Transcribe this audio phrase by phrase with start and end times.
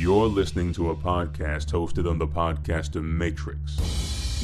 [0.00, 3.76] You're listening to a podcast hosted on the Podcaster Matrix.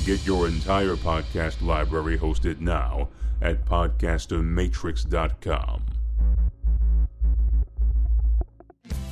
[0.05, 3.09] Get your entire podcast library hosted now
[3.41, 5.83] at podcastermatrix.com.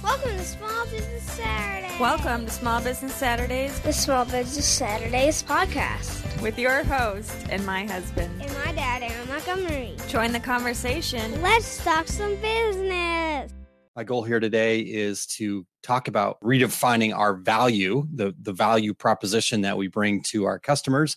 [0.02, 1.96] Welcome to Small Business Saturday.
[1.98, 6.42] Welcome to Small Business Saturdays the Small Business Saturdays podcast.
[6.42, 8.42] with your host and my husband.
[8.42, 9.96] And my dad, Aaron Montgomery.
[10.08, 11.40] Join the conversation.
[11.40, 13.53] Let's talk some business.
[13.97, 19.61] My goal here today is to talk about redefining our value, the, the value proposition
[19.61, 21.17] that we bring to our customers,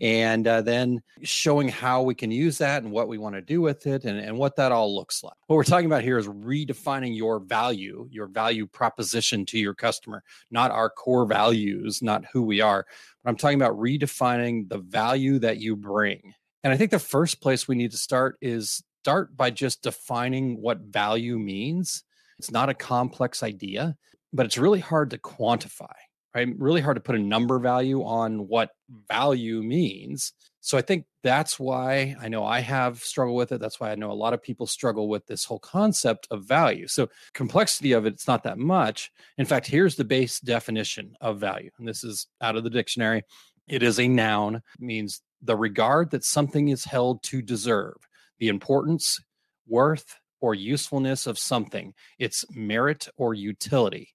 [0.00, 3.60] and uh, then showing how we can use that and what we want to do
[3.60, 5.36] with it and, and what that all looks like.
[5.46, 10.24] What we're talking about here is redefining your value, your value proposition to your customer,
[10.50, 12.86] not our core values, not who we are.
[13.22, 16.34] But I'm talking about redefining the value that you bring.
[16.64, 20.60] And I think the first place we need to start is start by just defining
[20.60, 22.02] what value means.
[22.38, 23.96] It's not a complex idea,
[24.32, 25.94] but it's really hard to quantify,
[26.34, 26.48] right?
[26.58, 28.70] Really hard to put a number value on what
[29.08, 30.32] value means.
[30.60, 33.60] So I think that's why I know I have struggled with it.
[33.60, 36.88] That's why I know a lot of people struggle with this whole concept of value.
[36.88, 39.12] So complexity of it, it's not that much.
[39.38, 41.70] In fact, here's the base definition of value.
[41.78, 43.22] And this is out of the dictionary.
[43.68, 47.96] It is a noun, means the regard that something is held to deserve,
[48.38, 49.20] the importance,
[49.68, 54.14] worth, or usefulness of something, its merit or utility.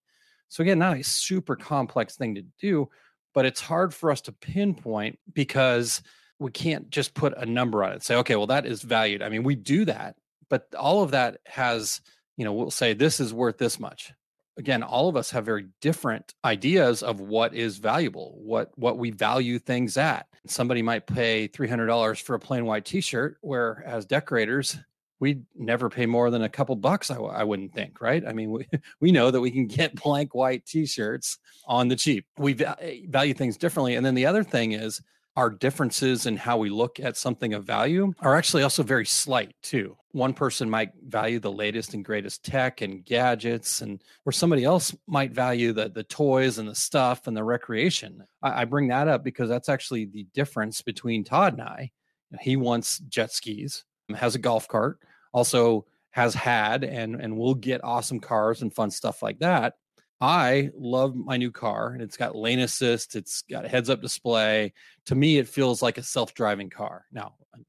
[0.50, 2.90] So, again, not a super complex thing to do,
[3.34, 6.02] but it's hard for us to pinpoint because
[6.40, 8.04] we can't just put a number on it.
[8.04, 9.22] Say, okay, well, that is valued.
[9.22, 10.16] I mean, we do that,
[10.50, 12.02] but all of that has,
[12.36, 14.12] you know, we'll say this is worth this much.
[14.58, 19.12] Again, all of us have very different ideas of what is valuable, what what we
[19.12, 20.28] value things at.
[20.46, 24.78] Somebody might pay three hundred dollars for a plain white T-shirt, where as decorators,
[25.22, 27.12] we'd never pay more than a couple bucks.
[27.12, 28.24] I, I wouldn't think, right?
[28.28, 28.68] I mean, we
[29.00, 32.26] we know that we can get blank white T-shirts on the cheap.
[32.38, 35.00] We va- eh, value things differently, and then the other thing is
[35.38, 39.56] our differences in how we look at something of value are actually also very slight
[39.64, 39.96] too.
[40.12, 44.94] One person might value the latest and greatest tech and gadgets, and or somebody else
[45.08, 48.24] might value the the toys and the stuff and the recreation.
[48.42, 51.92] I, I bring that up because that's actually the difference between Todd and I.
[52.40, 53.84] He wants jet skis,
[54.16, 55.00] has a golf cart,
[55.34, 59.76] also has had and and will get awesome cars and fun stuff like that.
[60.20, 64.02] I love my new car and it's got lane assist, it's got a heads up
[64.02, 64.74] display.
[65.06, 67.06] To me, it feels like a self driving car.
[67.12, 67.66] Now, um,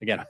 [0.00, 0.24] again,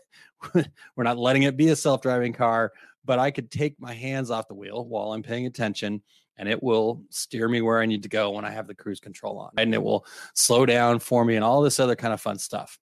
[0.97, 2.73] we're not letting it be a self driving car,
[3.05, 6.03] but I could take my hands off the wheel while I'm paying attention
[6.41, 8.99] and it will steer me where I need to go when I have the cruise
[8.99, 9.51] control on.
[9.59, 12.79] And it will slow down for me and all this other kind of fun stuff.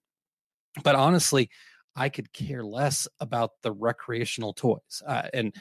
[0.81, 1.49] But honestly,
[1.95, 5.01] I could care less about the recreational toys.
[5.05, 5.53] Uh, and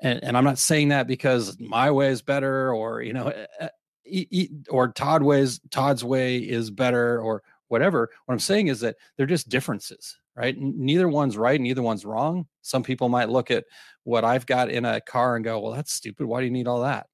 [0.00, 3.68] and and I'm not saying that because my way is better or you know uh,
[4.04, 8.10] e- e- or Todd ways Todd's way is better or whatever.
[8.26, 10.54] What I'm saying is that they're just differences, right?
[10.58, 12.46] Neither one's right, neither one's wrong.
[12.62, 13.64] Some people might look at
[14.04, 16.26] what I've got in a car and go, "Well, that's stupid.
[16.26, 17.06] Why do you need all that?"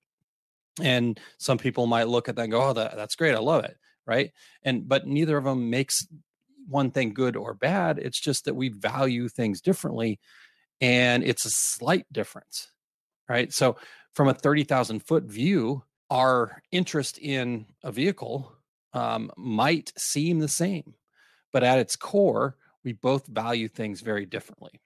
[0.80, 3.34] And some people might look at that and go, "Oh, that, that's great.
[3.34, 4.32] I love it." Right?
[4.62, 6.06] And but neither of them makes
[6.68, 7.98] one thing good or bad.
[7.98, 10.20] It's just that we value things differently
[10.80, 12.70] and it's a slight difference,
[13.28, 13.52] right?
[13.52, 13.76] So,
[14.14, 18.52] from a 30,000 foot view, our interest in a vehicle
[18.92, 20.94] um, might seem the same,
[21.52, 24.80] but at its core, we both value things very differently.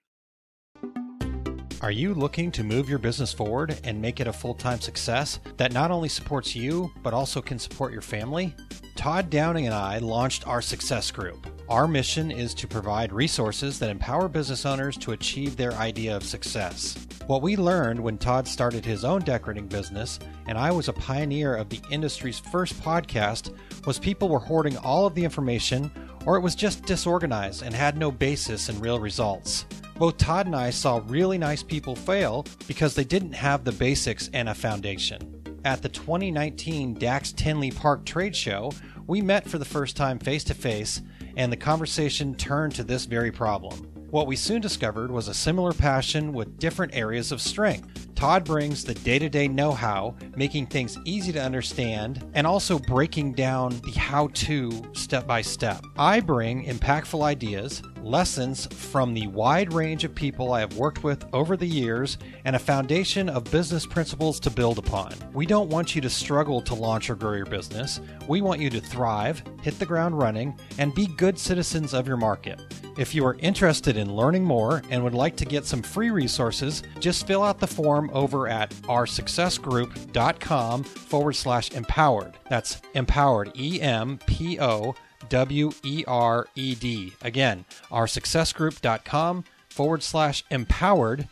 [1.85, 5.39] Are you looking to move your business forward and make it a full time success
[5.57, 8.55] that not only supports you, but also can support your family?
[8.95, 11.45] Todd Downing and I launched our Success Group.
[11.69, 16.23] Our mission is to provide resources that empower business owners to achieve their idea of
[16.23, 16.97] success.
[17.27, 21.55] What we learned when Todd started his own decorating business, and I was a pioneer
[21.55, 25.91] of the industry's first podcast, was people were hoarding all of the information,
[26.25, 29.65] or it was just disorganized and had no basis in real results.
[29.97, 34.29] Both Todd and I saw really nice people fail because they didn't have the basics
[34.33, 35.43] and a foundation.
[35.63, 38.71] At the 2019 Dax Tinley Park Trade Show,
[39.07, 41.01] we met for the first time face to face,
[41.37, 43.91] and the conversation turned to this very problem.
[44.09, 48.04] What we soon discovered was a similar passion with different areas of strength.
[48.15, 52.79] Todd brings the day to day know how, making things easy to understand, and also
[52.79, 55.83] breaking down the how to step by step.
[55.97, 61.25] I bring impactful ideas, lessons from the wide range of people I have worked with
[61.33, 65.13] over the years, and a foundation of business principles to build upon.
[65.33, 67.99] We don't want you to struggle to launch or grow your business.
[68.27, 72.17] We want you to thrive, hit the ground running, and be good citizens of your
[72.17, 72.61] market.
[72.97, 76.81] If you are interested in learning more and would like to get some free resources,
[77.01, 82.33] just fill out the form form over at oursuccessgroup.com forward slash empowered.
[82.49, 84.95] That's empowered, E M P O
[85.29, 87.13] W E R E D.
[87.21, 91.27] Again, oursuccessgroup.com forward slash empowered.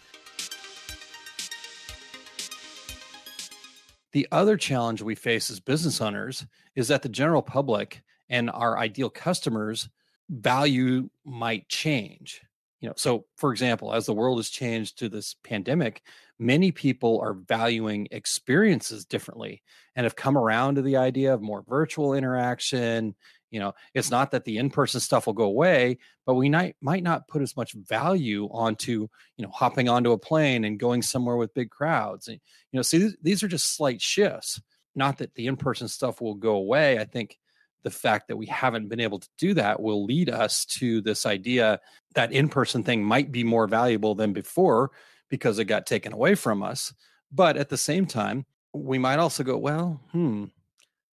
[4.11, 8.77] The other challenge we face as business owners is that the general public and our
[8.77, 9.89] ideal customers
[10.29, 12.41] value might change.
[12.79, 16.03] You know, so for example, as the world has changed to this pandemic,
[16.39, 19.61] many people are valuing experiences differently
[19.95, 23.15] and have come around to the idea of more virtual interaction.
[23.51, 27.03] You know, it's not that the in-person stuff will go away, but we might might
[27.03, 29.07] not put as much value onto,
[29.37, 32.27] you know, hopping onto a plane and going somewhere with big crowds.
[32.27, 32.39] And,
[32.71, 34.59] you know, see, these are just slight shifts.
[34.95, 36.99] Not that the in-person stuff will go away.
[36.99, 37.37] I think
[37.83, 41.25] the fact that we haven't been able to do that will lead us to this
[41.25, 41.79] idea
[42.15, 44.91] that in-person thing might be more valuable than before
[45.33, 46.93] because it got taken away from us
[47.31, 50.45] but at the same time we might also go well hmm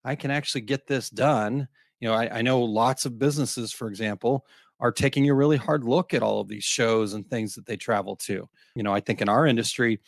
[0.04, 1.66] i can actually get this done
[2.00, 4.44] you know I, I know lots of businesses for example
[4.78, 7.78] are taking a really hard look at all of these shows and things that they
[7.78, 10.00] travel to you know i think in our industry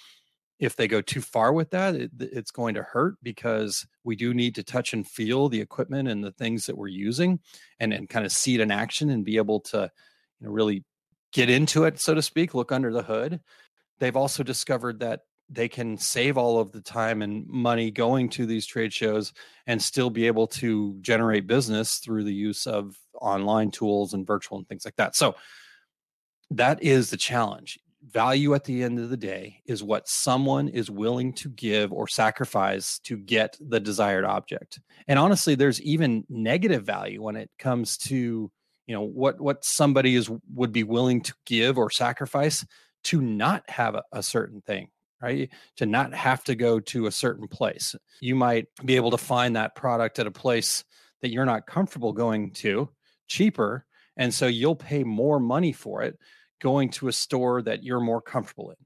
[0.58, 4.32] if they go too far with that, it, it's going to hurt because we do
[4.32, 7.40] need to touch and feel the equipment and the things that we're using
[7.80, 9.90] and, and kind of see it in action and be able to
[10.38, 10.84] you know, really
[11.32, 13.40] get into it, so to speak, look under the hood.
[14.02, 18.46] They've also discovered that they can save all of the time and money going to
[18.46, 19.32] these trade shows
[19.68, 24.58] and still be able to generate business through the use of online tools and virtual
[24.58, 25.14] and things like that.
[25.14, 25.36] So
[26.50, 30.90] that is the challenge value at the end of the day is what someone is
[30.90, 36.82] willing to give or sacrifice to get the desired object and honestly there's even negative
[36.82, 38.50] value when it comes to
[38.88, 42.66] you know what what somebody is would be willing to give or sacrifice
[43.04, 44.88] to not have a, a certain thing
[45.22, 45.50] right?
[45.76, 47.94] To not have to go to a certain place.
[48.20, 50.82] You might be able to find that product at a place
[51.20, 52.88] that you're not comfortable going to
[53.28, 56.18] cheaper and so you'll pay more money for it
[56.60, 58.76] going to a store that you're more comfortable in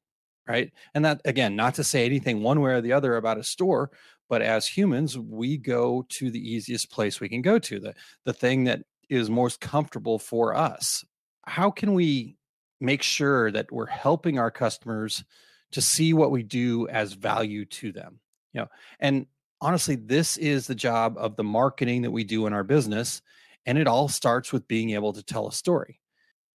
[0.46, 0.72] right?
[0.94, 3.90] And that again not to say anything one way or the other about a store
[4.28, 8.32] but as humans we go to the easiest place we can go to the the
[8.34, 11.04] thing that is most comfortable for us.
[11.42, 12.36] How can we
[12.80, 15.24] make sure that we're helping our customers
[15.72, 18.20] to see what we do as value to them
[18.52, 18.68] you know
[19.00, 19.26] and
[19.60, 23.22] honestly this is the job of the marketing that we do in our business
[23.64, 26.00] and it all starts with being able to tell a story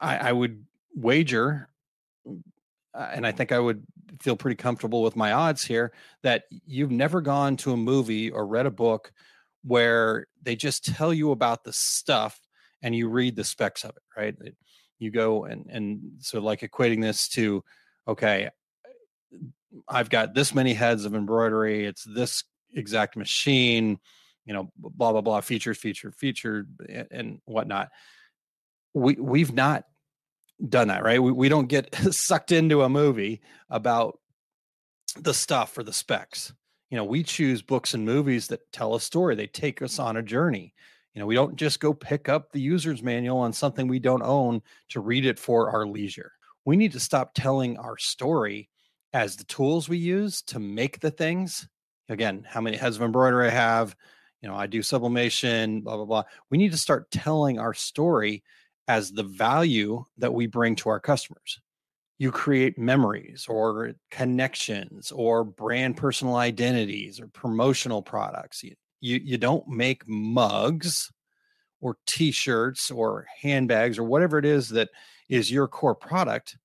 [0.01, 0.65] I, I would
[0.95, 1.69] wager,
[2.25, 3.83] uh, and I think I would
[4.19, 5.94] feel pretty comfortable with my odds here,
[6.24, 9.13] that you've never gone to a movie or read a book
[9.63, 12.39] where they just tell you about the stuff
[12.81, 14.35] and you read the specs of it, right?
[15.01, 17.63] You go and and so like equating this to,
[18.07, 18.50] okay,
[19.89, 21.86] I've got this many heads of embroidery.
[21.86, 22.44] It's this
[22.75, 24.00] exact machine,
[24.45, 26.68] you know, blah blah blah, features, feature, feature,
[27.09, 27.89] and whatnot.
[28.94, 29.86] We we've not
[30.69, 31.21] done that, right?
[31.21, 34.19] We, we don't get sucked into a movie about
[35.18, 36.53] the stuff or the specs.
[36.89, 39.36] You know, we choose books and movies that tell a story.
[39.36, 40.74] They take us on a journey.
[41.13, 44.24] You know, we don't just go pick up the user's manual on something we don't
[44.24, 46.31] own to read it for our leisure.
[46.66, 48.69] We need to stop telling our story
[49.13, 51.68] as the tools we use to make the things.
[52.08, 53.96] Again, how many heads of embroidery I have,
[54.41, 56.24] you know, I do sublimation, blah, blah, blah.
[56.50, 58.44] We need to start telling our story
[58.88, 61.60] as the value that we bring to our customers.
[62.20, 68.63] You create memories or connections or brand personal identities or promotional products.
[68.63, 71.12] You, you, you don't make mugs
[71.81, 74.89] or t-shirts or handbags or whatever it is that
[75.29, 76.58] is your core product.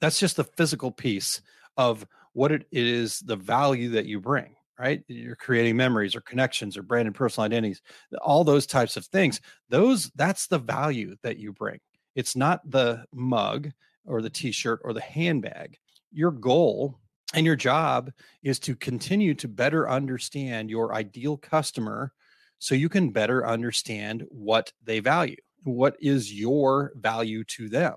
[0.00, 1.42] That's just the physical piece
[1.76, 5.02] of what it is, the value that you bring right?
[5.08, 7.80] You're creating memories or connections or brand and personal identities
[8.22, 9.40] all those types of things.
[9.68, 11.80] Those that's the value that you bring.
[12.14, 13.70] It's not the mug
[14.04, 15.78] or the t-shirt or the handbag.
[16.12, 16.98] Your goal
[17.34, 18.10] and your job
[18.42, 22.12] is to continue to better understand your ideal customer
[22.58, 27.96] so you can better understand what they value what is your value to them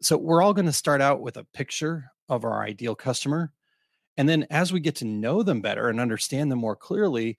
[0.00, 3.52] so we're all going to start out with a picture of our ideal customer
[4.16, 7.38] and then as we get to know them better and understand them more clearly,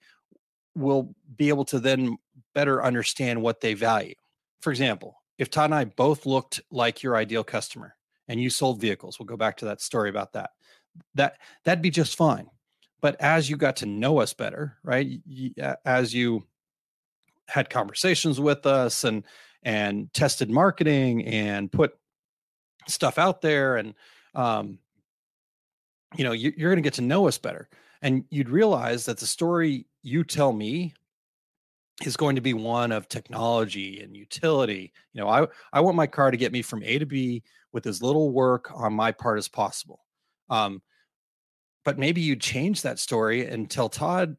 [0.74, 2.18] we'll be able to then
[2.54, 4.14] better understand what they value.
[4.60, 7.94] For example, if Todd and I both looked like your ideal customer
[8.28, 10.50] and you sold vehicles, we'll go back to that story about that.
[11.14, 12.48] That that'd be just fine.
[13.00, 15.20] But as you got to know us better, right?
[15.84, 16.44] As you
[17.48, 19.24] had conversations with us and
[19.62, 21.94] and tested marketing and put
[22.86, 23.94] stuff out there and
[24.34, 24.78] um,
[26.16, 27.68] you know you, you're going to get to know us better
[28.02, 30.92] and you'd realize that the story you tell me
[32.04, 36.06] is going to be one of technology and utility you know i i want my
[36.06, 39.38] car to get me from a to b with as little work on my part
[39.38, 40.03] as possible
[40.50, 40.80] um
[41.84, 44.36] but maybe you change that story and tell todd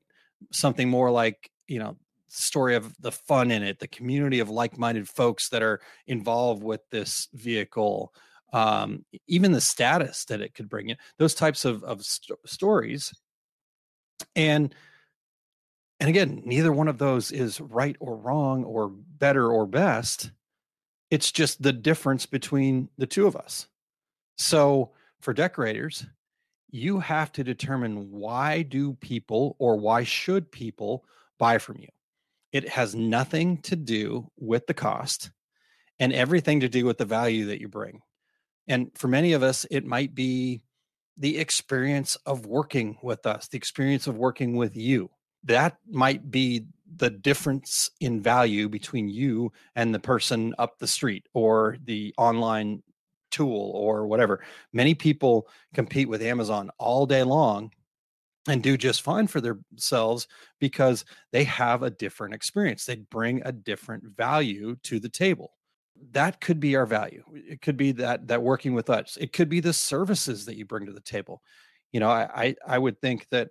[0.51, 1.97] something more like you know
[2.27, 6.81] story of the fun in it the community of like-minded folks that are involved with
[6.91, 8.13] this vehicle
[8.55, 13.13] um, even the status that it could bring in those types of, of st- stories.
[14.33, 14.73] And
[15.99, 20.31] and again neither one of those is right or wrong or better or best.
[21.11, 23.67] It's just the difference between the two of us.
[24.37, 24.91] So
[25.21, 26.05] for decorators
[26.75, 31.05] you have to determine why do people or why should people
[31.39, 31.87] buy from you?
[32.51, 35.31] It has nothing to do with the cost
[35.99, 38.01] and everything to do with the value that you bring.
[38.67, 40.63] And for many of us it might be
[41.17, 45.09] the experience of working with us the experience of working with you.
[45.45, 46.65] That might be
[46.97, 52.83] the difference in value between you and the person up the street or the online
[53.35, 54.41] tool or whatever.
[54.71, 57.71] Many people compete with Amazon all day long
[58.47, 60.27] and do just fine for themselves
[60.59, 62.85] because they have a different experience.
[62.85, 65.51] They bring a different value to the table.
[66.11, 67.23] That could be our value.
[67.33, 69.17] It could be that that working with us.
[69.19, 71.41] It could be the services that you bring to the table.
[71.91, 73.49] You know, I I, I would think that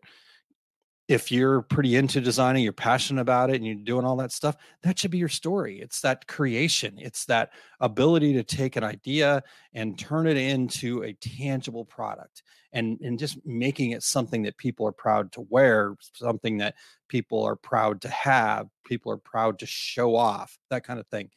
[1.07, 4.57] if you're pretty into designing, you're passionate about it, and you're doing all that stuff,
[4.83, 5.81] that should be your story.
[5.81, 9.43] It's that creation, it's that ability to take an idea
[9.75, 12.43] and turn it into a tangible product
[12.73, 16.75] and, and just making it something that people are proud to wear, something that
[17.09, 21.29] people are proud to have, people are proud to show off, that kind of thing.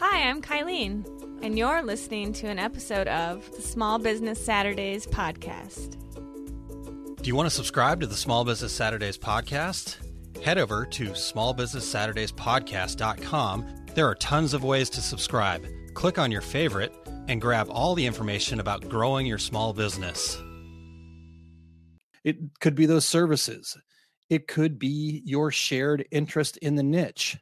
[0.00, 1.06] Hi, I'm Kylene,
[1.42, 5.98] and you're listening to an episode of the Small Business Saturdays podcast.
[7.22, 9.96] Do you want to subscribe to the Small Business Saturdays podcast?
[10.42, 13.84] Head over to smallbusinesssaturdayspodcast.com.
[13.94, 15.64] There are tons of ways to subscribe.
[15.94, 16.92] Click on your favorite
[17.28, 20.36] and grab all the information about growing your small business.
[22.24, 23.78] It could be those services.
[24.28, 27.38] It could be your shared interest in the niche.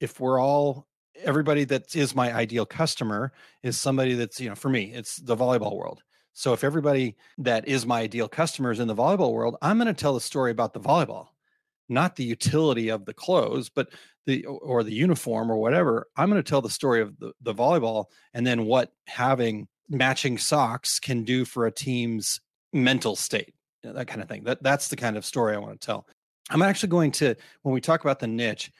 [0.00, 0.88] If we're all
[1.22, 3.30] everybody that is my ideal customer
[3.62, 7.66] is somebody that's, you know, for me, it's the volleyball world so if everybody that
[7.68, 10.72] is my ideal customers in the volleyball world, I'm going to tell the story about
[10.72, 11.28] the volleyball,
[11.88, 13.88] not the utility of the clothes, but
[14.26, 16.06] the or the uniform or whatever.
[16.16, 20.38] I'm going to tell the story of the, the volleyball and then what having matching
[20.38, 22.40] socks can do for a team's
[22.72, 24.44] mental state, that kind of thing.
[24.44, 26.06] That that's the kind of story I want to tell.
[26.50, 28.70] I'm actually going to when we talk about the niche,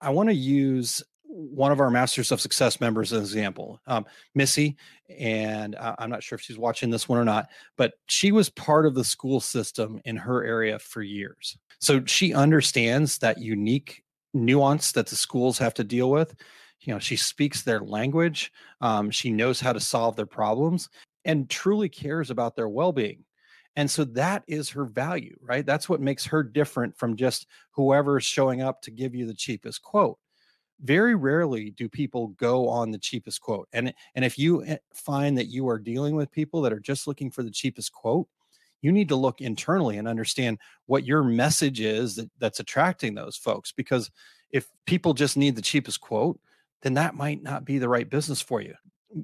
[0.00, 1.02] I want to use
[1.32, 4.76] one of our Masters of Success members as an example, um, Missy,
[5.18, 7.48] and uh, I'm not sure if she's watching this one or not,
[7.78, 11.56] but she was part of the school system in her area for years.
[11.80, 16.34] So she understands that unique nuance that the schools have to deal with.
[16.80, 20.90] You know, she speaks their language, um, she knows how to solve their problems,
[21.24, 23.24] and truly cares about their well being.
[23.74, 25.64] And so that is her value, right?
[25.64, 29.80] That's what makes her different from just whoever's showing up to give you the cheapest
[29.80, 30.18] quote
[30.82, 35.38] very rarely do people go on the cheapest quote and and if you eh, find
[35.38, 38.26] that you are dealing with people that are just looking for the cheapest quote
[38.80, 43.36] you need to look internally and understand what your message is that, that's attracting those
[43.36, 44.10] folks because
[44.50, 46.38] if people just need the cheapest quote
[46.82, 48.74] then that might not be the right business for you.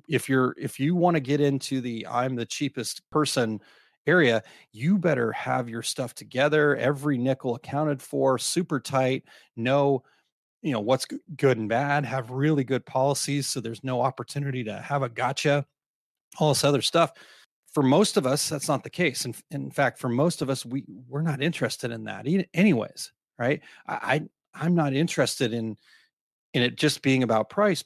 [0.08, 3.58] If you're if you want to get into the i'm the cheapest person
[4.06, 9.24] area you better have your stuff together every nickel accounted for super tight
[9.56, 10.02] no
[10.62, 14.80] you know what's good and bad have really good policies so there's no opportunity to
[14.80, 15.64] have a gotcha
[16.38, 17.12] all this other stuff.
[17.72, 19.24] For most of us that's not the case.
[19.24, 23.12] And in, in fact for most of us we we're not interested in that anyways
[23.38, 23.60] right?
[23.86, 24.22] I, I
[24.54, 25.76] i'm not interested in
[26.54, 27.84] in it just being about price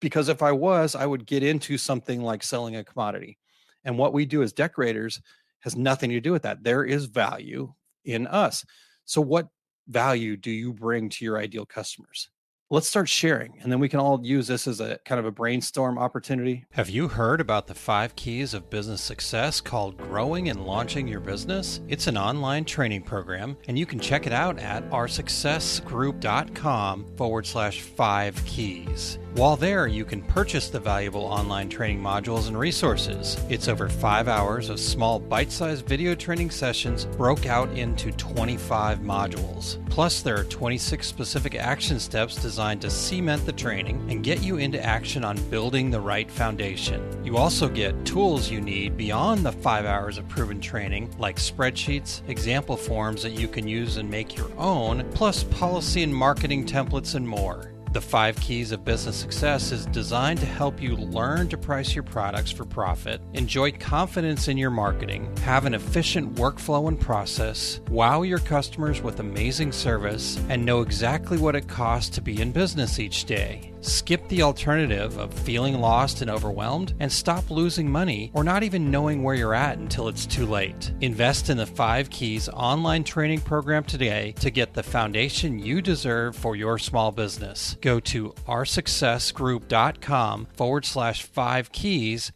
[0.00, 3.38] because if i was i would get into something like selling a commodity.
[3.84, 5.20] And what we do as decorators
[5.60, 6.64] has nothing to do with that.
[6.64, 7.72] There is value
[8.04, 8.64] in us.
[9.04, 9.48] So what
[9.88, 12.30] value do you bring to your ideal customers?
[12.68, 15.30] Let's start sharing, and then we can all use this as a kind of a
[15.30, 16.64] brainstorm opportunity.
[16.72, 21.20] Have you heard about the five keys of business success called Growing and Launching Your
[21.20, 21.80] Business?
[21.86, 27.82] It's an online training program, and you can check it out at oursuccessgroup.com forward slash
[27.82, 29.20] five keys.
[29.36, 33.36] While there, you can purchase the valuable online training modules and resources.
[33.50, 39.00] It's over five hours of small bite sized video training sessions broke out into 25
[39.00, 39.76] modules.
[39.90, 44.56] Plus, there are 26 specific action steps designed to cement the training and get you
[44.56, 47.22] into action on building the right foundation.
[47.22, 52.26] You also get tools you need beyond the five hours of proven training, like spreadsheets,
[52.26, 57.16] example forms that you can use and make your own, plus policy and marketing templates
[57.16, 57.75] and more.
[57.96, 62.02] The Five Keys of Business Success is designed to help you learn to price your
[62.02, 68.20] products for profit, enjoy confidence in your marketing, have an efficient workflow and process, wow
[68.20, 72.98] your customers with amazing service, and know exactly what it costs to be in business
[72.98, 73.72] each day.
[73.86, 78.90] Skip the alternative of feeling lost and overwhelmed and stop losing money or not even
[78.90, 80.92] knowing where you're at until it's too late.
[81.02, 86.34] Invest in the 5 Keys online training program today to get the foundation you deserve
[86.34, 87.76] for your small business.
[87.80, 92.32] Go to oursuccessgroup.com forward slash 5 keys.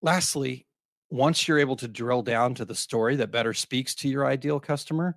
[0.00, 0.68] Lastly,
[1.10, 4.60] once you're able to drill down to the story that better speaks to your ideal
[4.60, 5.16] customer,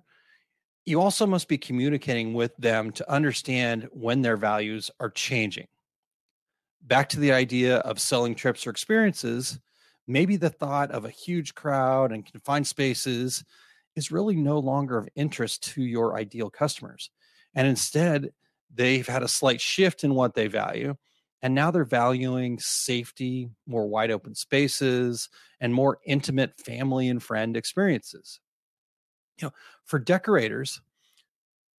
[0.88, 5.66] you also must be communicating with them to understand when their values are changing.
[6.80, 9.60] Back to the idea of selling trips or experiences,
[10.06, 13.44] maybe the thought of a huge crowd and confined spaces
[13.96, 17.10] is really no longer of interest to your ideal customers.
[17.54, 18.30] And instead,
[18.74, 20.96] they've had a slight shift in what they value.
[21.42, 25.28] And now they're valuing safety, more wide open spaces,
[25.60, 28.40] and more intimate family and friend experiences
[29.38, 29.52] you know,
[29.84, 30.80] for decorators,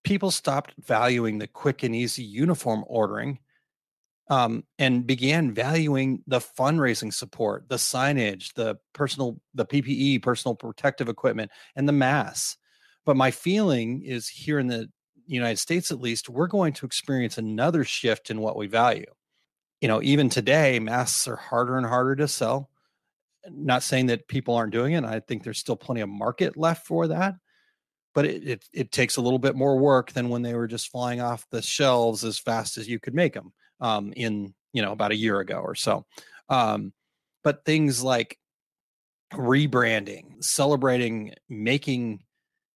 [0.04, 3.40] people stopped valuing the quick and easy uniform ordering
[4.30, 11.10] um, and began valuing the fundraising support, the signage, the personal, the PPE, personal protective
[11.10, 12.58] equipment, and the masks.
[13.06, 14.90] But my feeling is here in the
[15.26, 19.06] United States, at least, we're going to experience another shift in what we value.
[19.82, 22.70] You know, even today, masks are harder and harder to sell.
[23.50, 25.04] Not saying that people aren't doing it.
[25.04, 27.36] I think there's still plenty of market left for that
[28.20, 30.92] but it, it, it takes a little bit more work than when they were just
[30.92, 34.92] flying off the shelves as fast as you could make them um, in you know
[34.92, 36.06] about a year ago or so.
[36.50, 36.92] Um,
[37.46, 38.38] but things like
[39.34, 42.26] rebranding, celebrating, making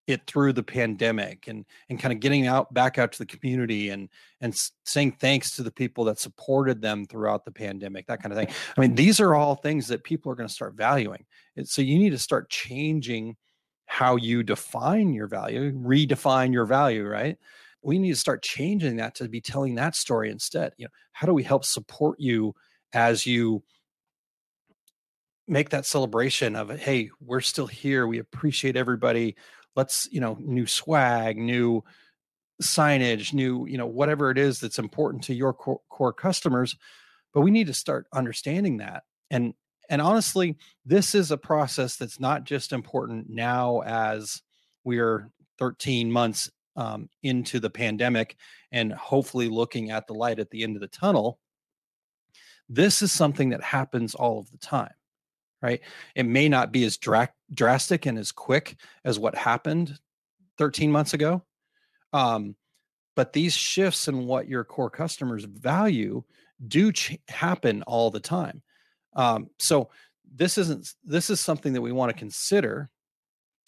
[0.07, 3.89] it through the pandemic and and kind of getting out back out to the community
[3.89, 4.07] and
[4.39, 8.37] and saying thanks to the people that supported them throughout the pandemic that kind of
[8.37, 11.23] thing i mean these are all things that people are going to start valuing
[11.63, 13.37] so you need to start changing
[13.85, 17.37] how you define your value, redefine your value, right?
[17.81, 20.73] We need to start changing that to be telling that story instead.
[20.77, 22.55] You know, how do we help support you
[22.93, 23.63] as you
[25.47, 28.07] make that celebration of hey, we're still here.
[28.07, 29.35] We appreciate everybody.
[29.75, 31.83] Let's, you know, new swag, new
[32.61, 36.77] signage, new, you know, whatever it is that's important to your core, core customers.
[37.33, 39.53] But we need to start understanding that and
[39.89, 44.41] and honestly, this is a process that's not just important now as
[44.83, 48.35] we're 13 months um, into the pandemic
[48.71, 51.39] and hopefully looking at the light at the end of the tunnel.
[52.69, 54.93] This is something that happens all of the time,
[55.61, 55.81] right?
[56.15, 59.99] It may not be as dra- drastic and as quick as what happened
[60.57, 61.43] 13 months ago.
[62.13, 62.55] Um,
[63.15, 66.23] but these shifts in what your core customers value
[66.67, 68.63] do ch- happen all the time
[69.15, 69.89] um, so
[70.35, 72.89] this isn't this is something that we want to consider,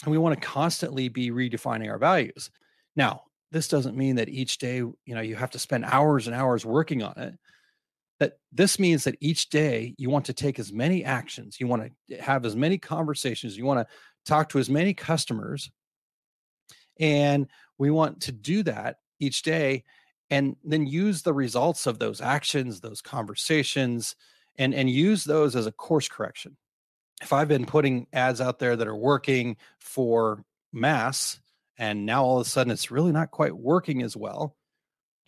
[0.04, 2.50] and we want to constantly be redefining our values.
[2.96, 6.36] Now, this doesn't mean that each day you know you have to spend hours and
[6.36, 7.36] hours working on it.
[8.20, 11.92] That this means that each day you want to take as many actions, you want
[12.10, 13.94] to have as many conversations, you want to
[14.26, 15.70] talk to as many customers,
[17.00, 19.84] and we want to do that each day
[20.30, 24.16] and then use the results of those actions those conversations
[24.58, 26.58] and and use those as a course correction.
[27.22, 31.40] If I've been putting ads out there that are working for mass
[31.78, 34.56] and now all of a sudden it's really not quite working as well,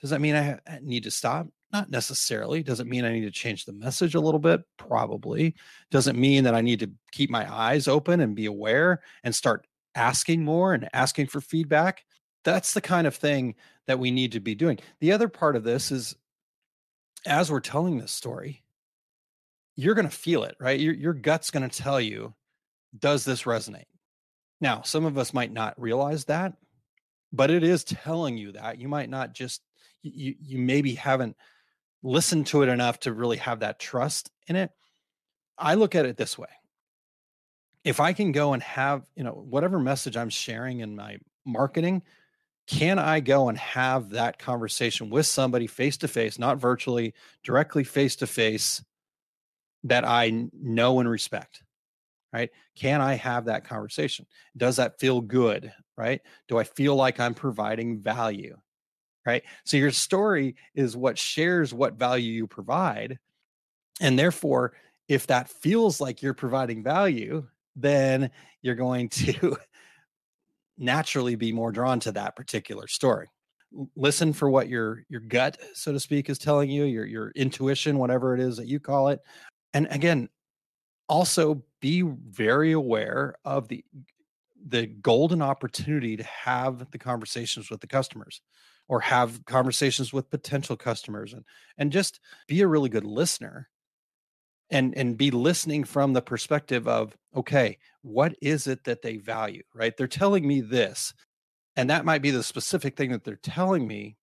[0.01, 1.47] does that mean I need to stop?
[1.73, 2.63] Not necessarily.
[2.63, 4.61] Does it mean I need to change the message a little bit?
[4.77, 5.55] Probably.
[5.91, 9.35] Does it mean that I need to keep my eyes open and be aware and
[9.35, 12.03] start asking more and asking for feedback?
[12.45, 13.55] That's the kind of thing
[13.87, 14.79] that we need to be doing.
[14.99, 16.15] The other part of this is
[17.25, 18.63] as we're telling this story,
[19.77, 20.79] you're going to feel it, right?
[20.79, 22.33] Your, your gut's going to tell you,
[22.97, 23.85] does this resonate?
[24.59, 26.53] Now, some of us might not realize that,
[27.31, 28.81] but it is telling you that.
[28.81, 29.61] You might not just,
[30.01, 31.37] you, you maybe haven't
[32.01, 34.71] listened to it enough to really have that trust in it.
[35.59, 36.47] I look at it this way.
[37.83, 42.01] If I can go and have, you know, whatever message I'm sharing in my marketing,
[42.65, 47.13] can I go and have that conversation with somebody face to face, not virtually,
[47.43, 48.83] directly face to face
[49.87, 51.63] that I know and respect?
[52.33, 52.49] Right?
[52.75, 54.25] Can I have that conversation?
[54.55, 55.73] Does that feel good?
[55.97, 56.21] Right?
[56.47, 58.57] Do I feel like I'm providing value?
[59.25, 59.43] Right?
[59.65, 63.17] So your story is what shares what value you provide.
[63.99, 64.73] And therefore,
[65.07, 69.57] if that feels like you're providing value, then you're going to
[70.77, 73.27] naturally be more drawn to that particular story
[73.95, 77.97] listen for what your your gut so to speak is telling you your your intuition
[77.97, 79.19] whatever it is that you call it
[79.73, 80.29] and again
[81.09, 83.83] also be very aware of the
[84.65, 88.41] the golden opportunity to have the conversations with the customers
[88.89, 91.43] or have conversations with potential customers and
[91.77, 93.69] and just be a really good listener
[94.69, 99.63] and and be listening from the perspective of okay what is it that they value?
[99.73, 99.95] Right?
[99.95, 101.13] They're telling me this
[101.75, 104.17] and that might be the specific thing that they're telling me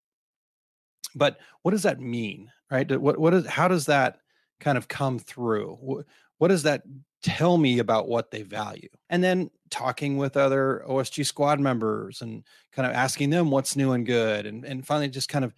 [1.14, 2.50] but what does that mean?
[2.70, 2.90] Right?
[3.00, 4.18] What what is how does that
[4.60, 6.04] kind of come through
[6.38, 6.82] what, does that
[7.22, 12.44] tell me about what they value and then talking with other osg squad members and
[12.72, 15.54] kind of asking them what's new and good and, and finally just kind of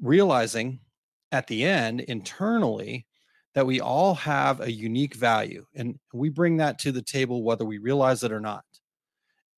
[0.00, 0.78] realizing
[1.32, 3.06] at the end internally
[3.54, 7.64] that we all have a unique value and we bring that to the table whether
[7.64, 8.64] we realize it or not.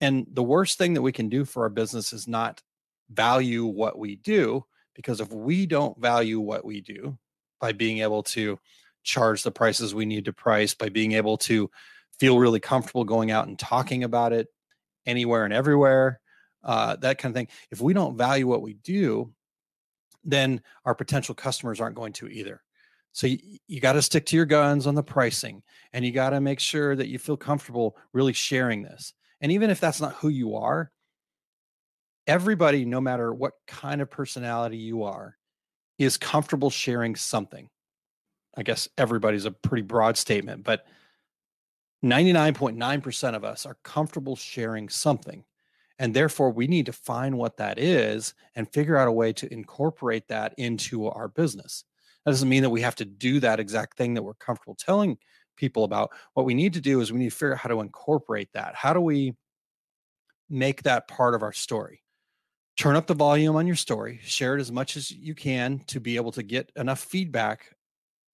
[0.00, 2.62] And the worst thing that we can do for our business is not
[3.10, 7.16] value what we do because if we don't value what we do
[7.64, 8.59] by being able to
[9.05, 11.70] charge the prices we need to price by being able to
[12.18, 14.48] feel really comfortable going out and talking about it
[15.07, 16.20] anywhere and everywhere
[16.62, 19.33] uh, that kind of thing if we don't value what we do
[20.24, 22.61] then our potential customers aren't going to either
[23.12, 25.62] so you, you got to stick to your guns on the pricing
[25.94, 29.14] and you got to make sure that you feel comfortable really sharing this.
[29.40, 30.90] And even if that's not who you are,
[32.27, 35.37] everybody, no matter what kind of personality you are,
[35.98, 37.68] is comfortable sharing something.
[38.57, 40.87] I guess everybody's a pretty broad statement, but
[42.04, 45.44] 99.9% of us are comfortable sharing something.
[45.98, 49.52] And therefore, we need to find what that is and figure out a way to
[49.52, 51.85] incorporate that into our business.
[52.24, 55.18] That doesn't mean that we have to do that exact thing that we're comfortable telling
[55.57, 56.11] people about.
[56.35, 58.74] What we need to do is we need to figure out how to incorporate that.
[58.74, 59.35] How do we
[60.50, 62.03] make that part of our story?
[62.76, 66.00] Turn up the volume on your story, share it as much as you can to
[66.00, 67.74] be able to get enough feedback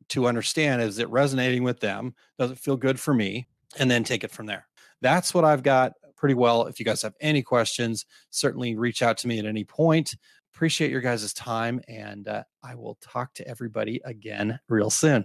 [0.08, 2.14] to understand is it resonating with them?
[2.38, 3.46] Does it feel good for me?
[3.78, 4.66] And then take it from there.
[5.02, 6.66] That's what I've got pretty well.
[6.66, 10.16] If you guys have any questions, certainly reach out to me at any point
[10.60, 15.24] appreciate your guys' time and uh, I will talk to everybody again real soon.